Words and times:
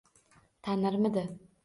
—Tanirmidi? 0.69 1.27